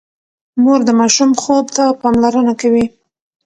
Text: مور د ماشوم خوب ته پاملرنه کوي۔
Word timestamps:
مور 0.61 0.79
د 0.87 0.91
ماشوم 0.99 1.31
خوب 1.41 1.65
ته 1.75 1.83
پاملرنه 2.01 2.53
کوي۔ 2.61 2.85